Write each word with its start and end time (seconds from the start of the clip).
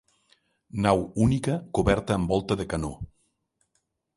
Nau 0.85 1.03
única 1.25 1.57
coberta 1.79 2.17
amb 2.19 2.33
volta 2.35 2.59
de 2.63 2.67
canó. 2.73 2.91